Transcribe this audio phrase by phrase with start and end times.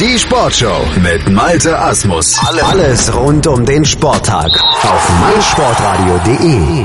[0.00, 2.36] Die Sportshow mit Malte Asmus.
[2.64, 6.84] Alles rund um den Sporttag auf meinsportradio.de.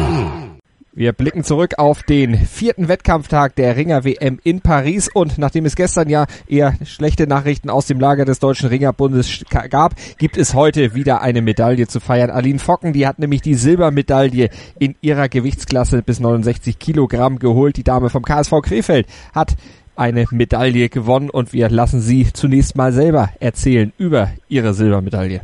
[0.94, 5.76] Wir blicken zurück auf den vierten Wettkampftag der Ringer WM in Paris und nachdem es
[5.76, 10.94] gestern ja eher schlechte Nachrichten aus dem Lager des Deutschen Ringerbundes gab, gibt es heute
[10.94, 12.30] wieder eine Medaille zu feiern.
[12.30, 17.78] Aline Focken, die hat nämlich die Silbermedaille in ihrer Gewichtsklasse bis 69 Kilogramm geholt.
[17.78, 19.56] Die Dame vom KSV Krefeld hat
[20.00, 25.42] eine Medaille gewonnen und wir lassen sie zunächst mal selber erzählen über ihre Silbermedaille.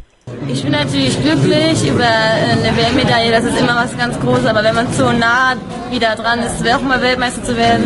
[0.48, 4.74] Ich bin natürlich glücklich über eine WM-Medaille, das ist immer was ganz Großes, aber wenn
[4.74, 5.56] man so nah
[5.92, 7.84] wieder dran ist, auch mal Weltmeister zu werden,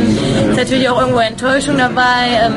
[0.49, 2.49] ist natürlich auch irgendwo Enttäuschung dabei.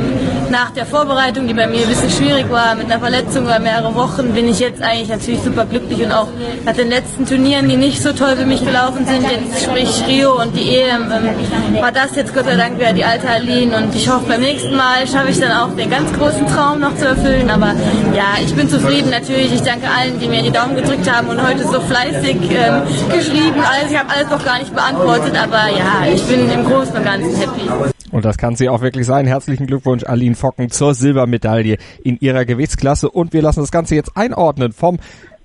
[0.52, 3.94] Nach der Vorbereitung, die bei mir ein bisschen schwierig war, mit einer Verletzung über mehrere
[3.94, 6.28] Wochen, bin ich jetzt eigentlich natürlich super glücklich und auch
[6.66, 10.38] nach den letzten Turnieren, die nicht so toll für mich gelaufen sind, jetzt sprich Rio
[10.42, 13.94] und die EM, ähm, war das jetzt Gott sei Dank wieder die alte Aline und
[13.94, 17.06] ich hoffe beim nächsten Mal schaffe ich dann auch den ganz großen Traum noch zu
[17.06, 17.68] erfüllen, aber
[18.14, 21.42] ja, ich bin zufrieden natürlich, ich danke allen, die mir die Daumen gedrückt haben und
[21.42, 26.12] heute so fleißig ähm, geschrieben, alles, ich habe alles noch gar nicht beantwortet, aber ja,
[26.12, 27.91] ich bin im Großen und Ganzen happy.
[28.12, 29.26] Und das kann sie auch wirklich sein.
[29.26, 33.10] Herzlichen Glückwunsch, Aline Focken, zur Silbermedaille in ihrer Gewichtsklasse.
[33.10, 34.98] Und wir lassen das Ganze jetzt einordnen vom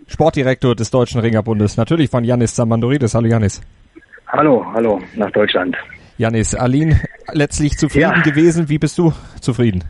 [0.07, 3.15] Sportdirektor des Deutschen Ringerbundes, natürlich von Janis Samandoridis.
[3.15, 3.61] Hallo Janis.
[4.27, 5.77] Hallo, hallo nach Deutschland.
[6.17, 6.99] Janis, Aline,
[7.31, 8.21] letztlich zufrieden ja.
[8.21, 8.67] gewesen.
[8.67, 9.85] Wie bist du zufrieden?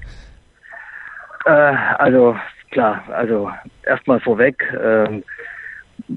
[1.46, 2.36] Äh, also
[2.70, 3.50] klar, also
[3.88, 5.22] erstmal vorweg, äh,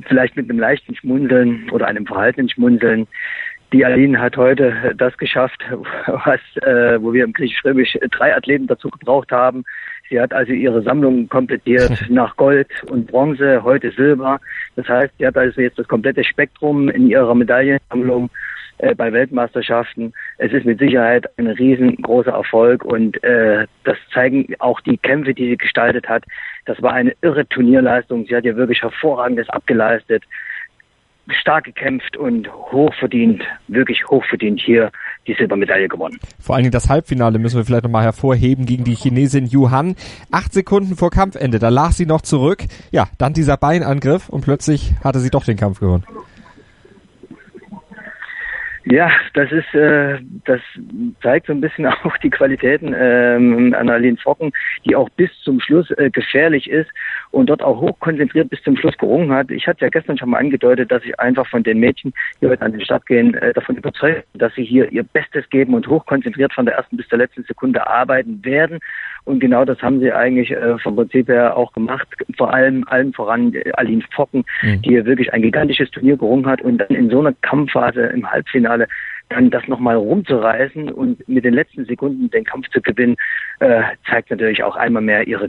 [0.07, 3.07] vielleicht mit einem leichten Schmunzeln oder einem verhaltenen Schmunzeln
[3.73, 5.63] die Aline hat heute das geschafft,
[6.07, 9.65] was, äh, wo wir im Griechisch-Römisch drei Athleten dazu gebraucht haben.
[10.09, 14.41] Sie hat also ihre Sammlung komplettiert nach Gold und Bronze, heute Silber.
[14.75, 18.29] Das heißt, sie hat also jetzt das komplette Spektrum in ihrer Medaillensammlung
[18.79, 20.13] äh, bei Weltmeisterschaften.
[20.39, 25.51] Es ist mit Sicherheit ein riesengroßer Erfolg und äh, das zeigen auch die Kämpfe, die
[25.51, 26.25] sie gestaltet hat.
[26.65, 28.27] Das war eine irre Turnierleistung.
[28.27, 30.25] Sie hat ja wirklich hervorragendes abgeleistet
[31.33, 34.91] stark gekämpft und hochverdient, wirklich hochverdient hier
[35.27, 36.19] die Silbermedaille gewonnen.
[36.41, 39.97] Vor allen Dingen das Halbfinale müssen wir vielleicht nochmal hervorheben gegen die Chinesin Yu Han.
[40.31, 42.65] Acht Sekunden vor Kampfende, da lag sie noch zurück.
[42.91, 46.05] Ja, dann dieser Beinangriff und plötzlich hatte sie doch den Kampf gewonnen.
[48.85, 50.61] Ja, das ist, äh, das
[51.23, 54.53] zeigt so ein bisschen auch die Qualitäten ähm, an Aline Focken,
[54.85, 56.91] die auch bis zum Schluss äh, gefährlich ist
[57.31, 59.51] und dort auch hochkonzentriert bis zum Schluss gerungen hat.
[59.51, 62.63] Ich hatte ja gestern schon mal angedeutet, dass ich einfach von den Mädchen, die heute
[62.63, 65.87] an den Start gehen, äh, davon überzeugt bin, dass sie hier ihr Bestes geben und
[65.87, 68.79] hochkonzentriert von der ersten bis zur letzten Sekunde arbeiten werden.
[69.25, 72.09] Und genau das haben sie eigentlich äh, vom Prinzip her auch gemacht.
[72.37, 74.83] Vor allem allen voran äh, Aline Focken, mhm.
[74.83, 78.29] die hier wirklich ein gigantisches Turnier gerungen hat und dann in so einer Kampfphase im
[78.31, 78.89] Halbfinale
[79.31, 83.17] dann das nochmal rumzureißen und mit den letzten Sekunden den Kampf zu gewinnen,
[83.61, 85.47] äh, zeigt natürlich auch einmal mehr ihre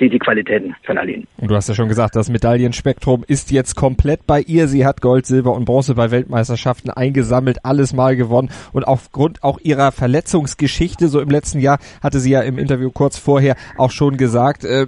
[0.00, 1.24] die, die Qualitäten von Aline.
[1.38, 4.68] Und du hast ja schon gesagt, das Medaillenspektrum ist jetzt komplett bei ihr.
[4.68, 8.50] Sie hat Gold, Silber und Bronze bei Weltmeisterschaften eingesammelt, alles mal gewonnen.
[8.72, 13.18] Und aufgrund auch ihrer Verletzungsgeschichte, so im letzten Jahr, hatte sie ja im Interview kurz
[13.18, 14.86] vorher auch schon gesagt, äh,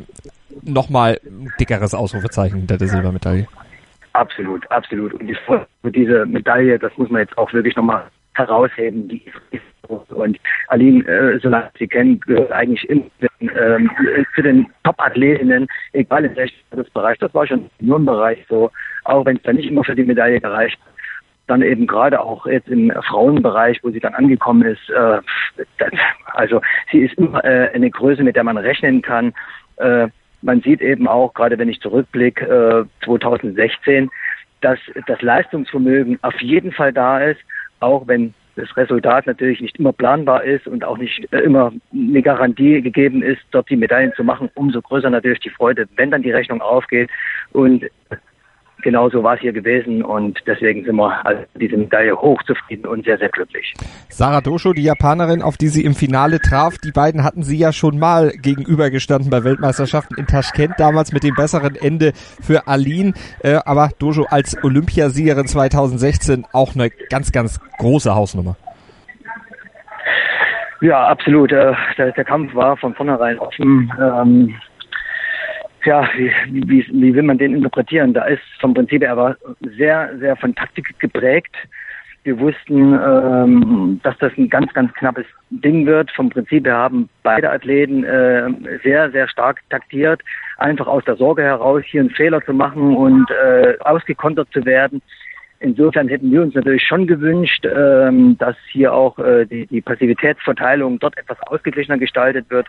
[0.62, 1.20] nochmal
[1.58, 3.46] dickeres Ausrufezeichen hinter der Silbermedaille.
[4.12, 5.12] Absolut, absolut.
[5.14, 5.36] Und die,
[5.90, 8.04] diese Medaille, das muss man jetzt auch wirklich nochmal
[8.36, 9.22] herausheben, die
[9.88, 10.38] und
[10.68, 13.04] Aline, äh, solange Sie kennen, gehört eigentlich immer
[13.40, 13.90] ähm,
[14.34, 16.54] zu den Top-Athletinnen, egal in welchem
[16.92, 17.18] Bereich.
[17.18, 18.70] Das war schon im Bereich so,
[19.04, 20.92] auch wenn es dann nicht immer für die Medaille gereicht hat.
[21.46, 24.90] Dann eben gerade auch jetzt im Frauenbereich, wo sie dann angekommen ist.
[24.90, 25.20] Äh,
[25.78, 25.90] das,
[26.26, 26.60] also
[26.90, 29.32] sie ist immer äh, eine Größe, mit der man rechnen kann.
[29.76, 30.08] Äh,
[30.42, 34.10] man sieht eben auch, gerade wenn ich zurückblicke, äh, 2016,
[34.60, 37.40] dass das Leistungsvermögen auf jeden Fall da ist
[37.80, 42.22] auch wenn das Resultat natürlich nicht immer planbar ist und auch nicht äh, immer eine
[42.22, 46.22] Garantie gegeben ist, dort die Medaillen zu machen, umso größer natürlich die Freude, wenn dann
[46.22, 47.10] die Rechnung aufgeht.
[47.52, 47.84] Und
[48.82, 53.18] genauso war es hier gewesen und deswegen sind wir also diese Medaille hochzufrieden und sehr,
[53.18, 53.74] sehr glücklich.
[54.08, 57.72] Sarah Dosho, die Japanerin, auf die sie im Finale traf, die beiden hatten sie ja
[57.72, 63.58] schon mal gegenübergestanden bei Weltmeisterschaften in Taschkent, damals mit dem besseren Ende für Aline, äh,
[63.64, 68.56] aber Dosho als Olympiasiegerin 2016 auch eine ganz, ganz große Hausnummer.
[70.80, 71.52] Ja, absolut.
[71.52, 73.90] Äh, der, der, Kampf war von vornherein offen.
[73.98, 74.54] Ähm,
[75.86, 76.30] ja, wie,
[76.68, 78.12] wie, wie will man den interpretieren?
[78.12, 79.36] Da ist vom Prinzip her aber
[79.76, 81.54] sehr, sehr von Taktik geprägt.
[82.24, 86.10] Wir wussten, ähm, dass das ein ganz, ganz knappes Ding wird.
[86.10, 88.50] Vom Prinzip her haben beide Athleten äh,
[88.82, 90.22] sehr, sehr stark taktiert,
[90.58, 95.00] einfach aus der Sorge heraus, hier einen Fehler zu machen und äh, ausgekontert zu werden.
[95.60, 100.98] Insofern hätten wir uns natürlich schon gewünscht, ähm, dass hier auch äh, die, die Passivitätsverteilung
[100.98, 102.66] dort etwas ausgeglichener gestaltet wird.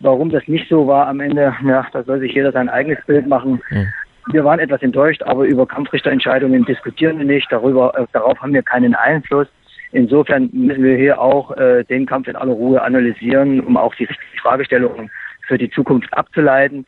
[0.00, 3.26] Warum das nicht so war am Ende, ja, da soll sich jeder sein eigenes Bild
[3.26, 3.60] machen.
[3.70, 3.86] Mhm.
[4.32, 7.46] Wir waren etwas enttäuscht, aber über Kampfrichterentscheidungen diskutieren wir nicht.
[7.50, 9.48] Darüber, äh, darauf haben wir keinen Einfluss.
[9.92, 14.04] Insofern müssen wir hier auch äh, den Kampf in aller Ruhe analysieren, um auch die
[14.04, 15.10] richtigen Fragestellungen
[15.46, 16.86] für die Zukunft abzuleiten.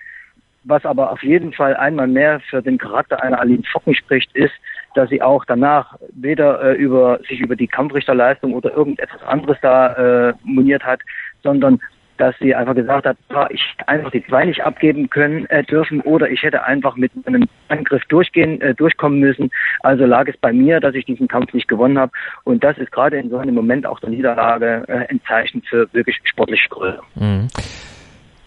[0.65, 4.55] Was aber auf jeden Fall einmal mehr für den Charakter einer Aline Focken spricht, ist,
[4.97, 10.31] dass sie auch danach weder äh, über sich über die Kampfrichterleistung oder irgendetwas anderes da
[10.31, 11.01] äh, moniert hat,
[11.45, 11.79] sondern
[12.17, 13.17] dass sie einfach gesagt hat,
[13.51, 17.13] ich hätte einfach die zwei nicht abgeben können äh, dürfen oder ich hätte einfach mit
[17.27, 19.51] einem Angriff durchgehen, äh, durchkommen müssen.
[19.81, 22.13] Also lag es bei mir, dass ich diesen Kampf nicht gewonnen habe.
[22.45, 25.93] Und das ist gerade in so einem Moment auch der Niederlage äh, ein Zeichen für
[25.93, 27.01] wirklich sportliche Größe.
[27.15, 27.49] Mhm.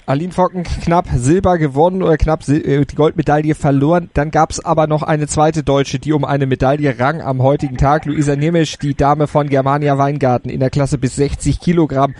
[0.10, 4.10] Aline Focken knapp Silber gewonnen oder knapp äh, die Goldmedaille verloren.
[4.16, 7.78] Dann gab es aber noch eine zweite Deutsche, die um eine Medaille rang am heutigen
[7.78, 8.06] Tag.
[8.06, 12.16] Luisa Nemisch, die Dame von Germania Weingarten in der Klasse bis 60 Kilogramm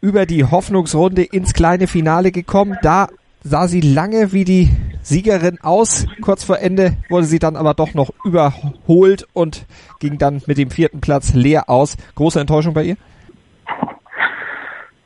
[0.00, 2.76] über die Hoffnungsrunde ins kleine Finale gekommen.
[2.82, 3.08] Da
[3.42, 4.68] sah sie lange wie die
[5.02, 6.06] Siegerin aus.
[6.20, 9.66] Kurz vor Ende wurde sie dann aber doch noch überholt und
[9.98, 11.96] ging dann mit dem vierten Platz leer aus.
[12.14, 12.96] Große Enttäuschung bei ihr?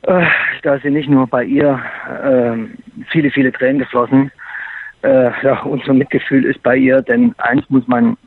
[0.03, 0.25] Äh,
[0.63, 1.79] da sind nicht nur bei ihr
[2.23, 4.31] äh, viele, viele Tränen geflossen.
[5.01, 8.17] Äh, ja, unser Mitgefühl ist bei ihr, denn eins muss man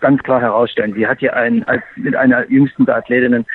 [0.00, 0.94] ganz klar herausstellen.
[0.94, 3.46] Sie hat hier ein, als, mit einer jüngsten der Athletinnen,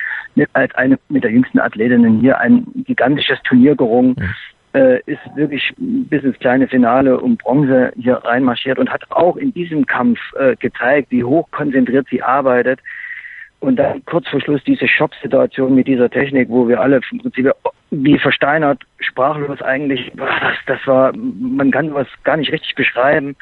[0.52, 4.34] als eine, mit der jüngsten Athletinnen hier ein gigantisches Turnier gerungen, mhm.
[4.80, 9.52] äh, ist wirklich bis ins kleine Finale um Bronze hier reinmarschiert und hat auch in
[9.52, 12.80] diesem Kampf äh, gezeigt, wie hoch konzentriert sie arbeitet.
[13.60, 17.52] Und dann kurz vor Schluss diese Schocksituation mit dieser Technik, wo wir alle im Prinzip
[17.90, 23.34] wie versteinert, sprachlos eigentlich, das, das war, man kann was gar nicht richtig beschreiben.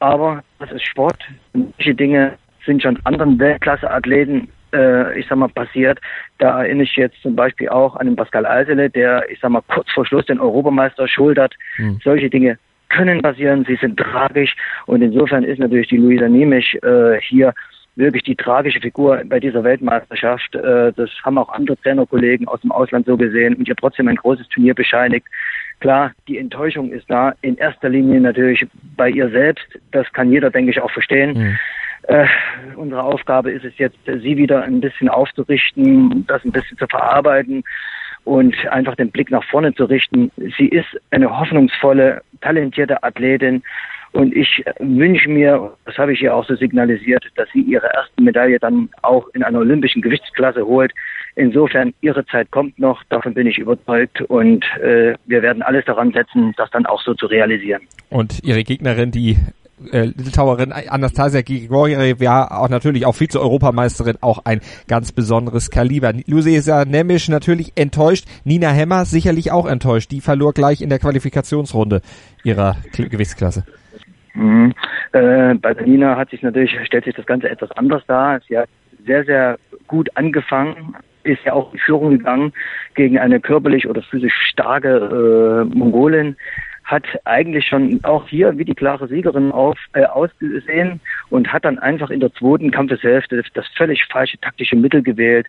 [0.00, 1.18] Aber das ist Sport.
[1.52, 2.32] Solche Dinge
[2.66, 6.00] sind schon anderen Weltklasse-Athleten, äh, ich sag mal, passiert.
[6.38, 9.62] Da erinnere ich jetzt zum Beispiel auch an den Pascal Eisele, der, ich sag mal,
[9.68, 11.54] kurz vor Schluss den Europameister schultert.
[11.78, 12.00] Mhm.
[12.02, 14.54] Solche Dinge können passieren, sie sind tragisch
[14.86, 17.54] und insofern ist natürlich die Luisa Nemisch äh, hier
[17.96, 20.54] wirklich die tragische Figur bei dieser Weltmeisterschaft.
[20.54, 24.16] Äh, das haben auch andere Trainerkollegen aus dem Ausland so gesehen und ihr trotzdem ein
[24.16, 25.26] großes Turnier bescheinigt.
[25.80, 27.34] Klar, die Enttäuschung ist da.
[27.42, 28.66] In erster Linie natürlich
[28.96, 29.66] bei ihr selbst.
[29.92, 31.34] Das kann jeder, denke ich, auch verstehen.
[31.36, 31.58] Mhm.
[32.08, 32.26] Äh,
[32.76, 37.64] unsere Aufgabe ist es jetzt, sie wieder ein bisschen aufzurichten, das ein bisschen zu verarbeiten
[38.24, 40.30] und einfach den Blick nach vorne zu richten.
[40.58, 43.62] Sie ist eine hoffnungsvolle, talentierte Athletin
[44.14, 48.22] und ich wünsche mir, das habe ich ihr auch so signalisiert, dass sie ihre erste
[48.22, 50.92] Medaille dann auch in einer olympischen Gewichtsklasse holt.
[51.34, 56.12] Insofern, ihre Zeit kommt noch, davon bin ich überzeugt und äh, wir werden alles daran
[56.12, 57.82] setzen, das dann auch so zu realisieren.
[58.08, 59.36] Und ihre Gegnerin, die
[59.92, 66.12] äh, Litauerin Anastasia Grigoriev war auch natürlich auch Vize-Europameisterin, auch ein ganz besonderes Kaliber.
[66.26, 70.10] Lucia Nemisch natürlich enttäuscht, Nina Hemmer sicherlich auch enttäuscht.
[70.10, 72.00] Die verlor gleich in der Qualifikationsrunde
[72.42, 73.64] ihrer Gewichtsklasse.
[74.34, 74.72] Mhm.
[75.12, 78.40] Äh, bei Nina hat sich natürlich, stellt sich das Ganze etwas anders dar.
[78.48, 78.68] Sie hat
[79.06, 82.52] sehr, sehr gut angefangen, ist ja auch in Führung gegangen
[82.94, 86.36] gegen eine körperlich oder physisch starke äh, Mongolin,
[86.84, 91.00] hat eigentlich schon auch hier wie die klare Siegerin auf, äh, ausgesehen
[91.30, 95.46] und hat dann einfach in der zweiten Kampfeshälfte das völlig falsche taktische Mittel gewählt.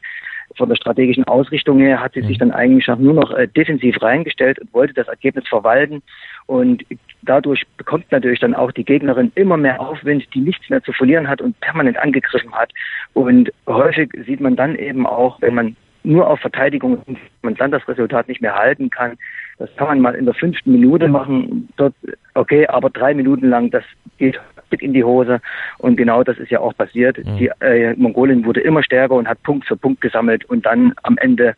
[0.58, 2.50] Von der strategischen Ausrichtung her hat sie sich mhm.
[2.50, 6.02] dann eigentlich nur noch äh, defensiv reingestellt und wollte das Ergebnis verwalten.
[6.46, 6.86] Und
[7.24, 11.28] dadurch bekommt natürlich dann auch die Gegnerin immer mehr Aufwind, die nichts mehr zu verlieren
[11.28, 12.72] hat und permanent angegriffen hat.
[13.14, 17.02] Und häufig sieht man dann eben auch, wenn man nur auf Verteidigung
[17.42, 19.18] man dann das Resultat nicht mehr halten kann.
[19.58, 21.94] Das kann man mal in der fünften Minute machen, dort
[22.34, 23.84] okay, aber drei Minuten lang, das
[24.18, 24.40] geht
[24.80, 25.40] in die Hose.
[25.78, 27.18] Und genau das ist ja auch passiert.
[27.18, 27.38] Mhm.
[27.38, 31.18] Die äh, Mongolin wurde immer stärker und hat Punkt für Punkt gesammelt und dann am
[31.18, 31.56] Ende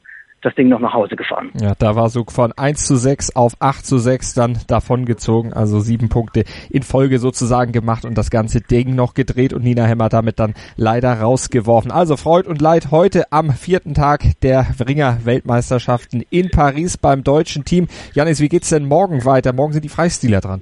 [0.48, 1.52] das Ding noch nach Hause gefahren.
[1.60, 5.54] Ja, da war so von 1 zu 6 auf 8 zu 6 dann davon gezogen,
[5.54, 9.84] also sieben Punkte in Folge sozusagen gemacht und das ganze Ding noch gedreht und Nina
[9.86, 11.92] Hemmer damit dann leider rausgeworfen.
[11.92, 17.66] Also Freud und Leid heute am vierten Tag der Ringer Weltmeisterschaften in Paris beim deutschen
[17.66, 17.88] Team.
[18.14, 19.52] Janis, wie geht's denn morgen weiter?
[19.52, 20.62] Morgen sind die Freistiler dran.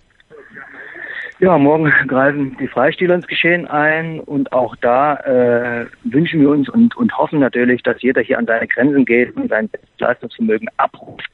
[1.40, 6.70] Ja, morgen greifen die Freistiler ins Geschehen ein und auch da äh, wünschen wir uns
[6.70, 11.30] und, und hoffen natürlich, dass jeder hier an seine Grenzen geht und sein Leistungsvermögen abruft.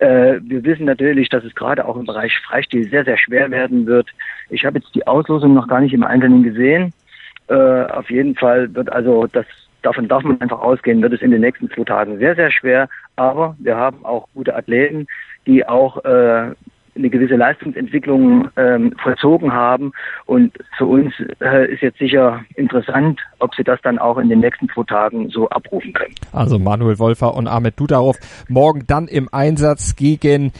[0.00, 3.86] Äh, wir wissen natürlich, dass es gerade auch im Bereich Freistil sehr, sehr schwer werden
[3.86, 4.08] wird.
[4.50, 6.92] Ich habe jetzt die Auslosung noch gar nicht im Einzelnen gesehen.
[7.46, 9.46] Äh, auf jeden Fall wird also das
[9.82, 12.88] davon darf man einfach ausgehen, wird es in den nächsten zwei Tagen sehr, sehr schwer.
[13.14, 15.06] Aber wir haben auch gute Athleten,
[15.46, 16.50] die auch äh,
[16.98, 19.92] eine gewisse Leistungsentwicklung ähm, vollzogen haben.
[20.26, 24.40] Und für uns äh, ist jetzt sicher interessant, ob sie das dann auch in den
[24.40, 26.14] nächsten zwei Tagen so abrufen können.
[26.32, 28.16] Also Manuel Wolfer und Ahmed Dudarov
[28.48, 30.52] morgen dann im Einsatz gegen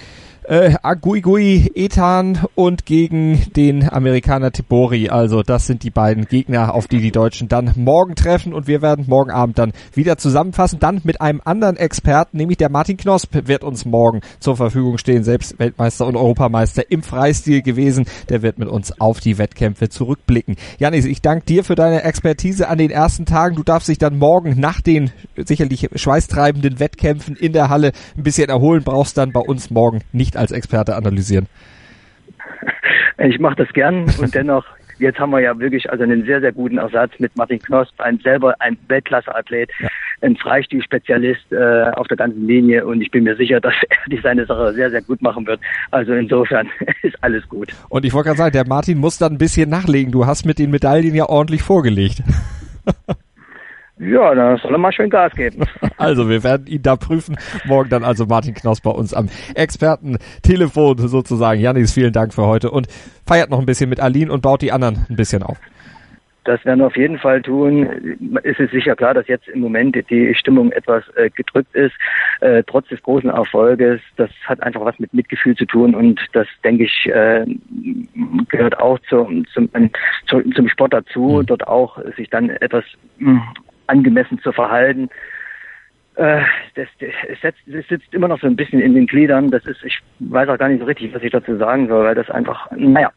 [0.48, 5.10] äh, Aguigui Ethan und gegen den Amerikaner Tibori.
[5.10, 8.80] Also das sind die beiden Gegner, auf die die Deutschen dann morgen treffen und wir
[8.80, 10.78] werden morgen Abend dann wieder zusammenfassen.
[10.80, 15.22] Dann mit einem anderen Experten, nämlich der Martin Knosp wird uns morgen zur Verfügung stehen,
[15.22, 18.06] selbst Weltmeister und Europameister im Freistil gewesen.
[18.30, 20.56] Der wird mit uns auf die Wettkämpfe zurückblicken.
[20.78, 23.56] Janis, ich danke dir für deine Expertise an den ersten Tagen.
[23.56, 28.48] Du darfst dich dann morgen nach den sicherlich schweißtreibenden Wettkämpfen in der Halle ein bisschen
[28.48, 31.46] erholen, brauchst dann bei uns morgen nicht als Experte analysieren?
[33.18, 34.64] Ich mache das gern und dennoch,
[34.98, 38.18] jetzt haben wir ja wirklich also einen sehr, sehr guten Ersatz mit Martin Knosp, ein
[38.20, 39.88] selber ein Weltklasse-Athlet, ja.
[40.20, 44.20] ein Freistil-Spezialist äh, auf der ganzen Linie und ich bin mir sicher, dass er die
[44.22, 45.60] seine Sache sehr, sehr gut machen wird.
[45.90, 46.68] Also insofern
[47.02, 47.72] ist alles gut.
[47.88, 50.12] Und ich wollte gerade sagen, der Martin muss dann ein bisschen nachlegen.
[50.12, 52.22] Du hast mit den Medaillen ja ordentlich vorgelegt.
[53.98, 55.64] Ja, da soll er mal schön Gas geben.
[55.96, 57.36] Also, wir werden ihn da prüfen.
[57.64, 61.60] Morgen dann also Martin Knoss bei uns am Expertentelefon sozusagen.
[61.60, 62.86] Janis, vielen Dank für heute und
[63.26, 65.58] feiert noch ein bisschen mit Aline und baut die anderen ein bisschen auf.
[66.44, 68.40] Das werden wir auf jeden Fall tun.
[68.42, 71.94] Es ist sicher klar, dass jetzt im Moment die Stimmung etwas äh, gedrückt ist,
[72.40, 74.00] äh, trotz des großen Erfolges.
[74.16, 77.44] Das hat einfach was mit Mitgefühl zu tun und das, denke ich, äh,
[78.48, 79.68] gehört auch zum, zum,
[80.26, 81.46] zum Sport dazu, mhm.
[81.46, 82.84] dort auch sich dann etwas
[83.18, 83.42] hm,
[83.88, 85.08] angemessen zu verhalten.
[86.16, 86.42] Äh,
[86.74, 89.50] das, das, setzt, das sitzt immer noch so ein bisschen in den Gliedern.
[89.50, 92.14] Das ist, ich weiß auch gar nicht so richtig, was ich dazu sagen soll, weil
[92.14, 93.12] das einfach, naja.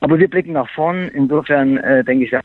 [0.00, 1.08] Aber wir blicken nach vorn.
[1.12, 2.40] Insofern äh, denke ich, ja,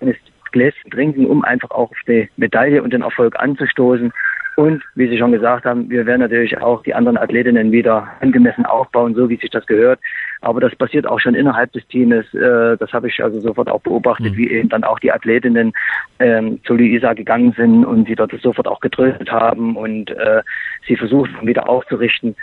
[0.00, 0.20] ist
[0.52, 4.12] Gläschen trinken, um einfach auch auf die Medaille und den Erfolg anzustoßen.
[4.56, 8.64] Und wie Sie schon gesagt haben, wir werden natürlich auch die anderen Athletinnen wieder angemessen
[8.64, 10.00] aufbauen, so wie sich das gehört.
[10.40, 12.24] Aber das passiert auch schon innerhalb des Teams.
[12.34, 14.36] Äh, das habe ich also sofort auch beobachtet, mhm.
[14.36, 15.72] wie eben dann auch die Athletinnen
[16.18, 20.42] ähm, zu Luisa gegangen sind und sie dort sofort auch getröstet haben und äh,
[20.86, 22.34] sie versucht wieder aufzurichten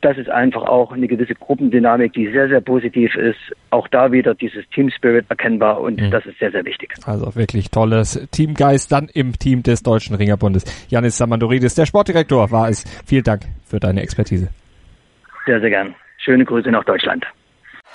[0.00, 3.38] das ist einfach auch eine gewisse Gruppendynamik, die sehr, sehr positiv ist.
[3.70, 6.10] Auch da wieder dieses Team Spirit erkennbar und mhm.
[6.10, 6.94] das ist sehr, sehr wichtig.
[7.04, 10.64] Also wirklich tolles Teamgeist dann im Team des Deutschen Ringerbundes.
[10.88, 12.84] Janis Samandoridis, der Sportdirektor, war es.
[13.06, 14.48] Vielen Dank für deine Expertise.
[15.46, 15.94] Sehr, sehr gern.
[16.18, 17.26] Schöne Grüße nach Deutschland